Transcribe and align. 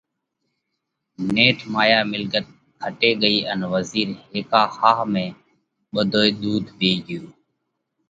نيٺ 1.33 1.57
مايا 1.73 1.99
مِلڳت 2.11 2.45
کٽي 2.81 3.11
ڳئِي 3.21 3.37
ان 3.51 3.59
وزِير 3.73 4.09
هيڪا 4.31 4.61
ۿاۿ 4.79 4.99
۾ 5.13 5.23
ٻڌوئي 5.93 6.29
ۮُوڌ 6.41 6.65
پي 6.77 6.89
ڳيو۔ 7.05 7.21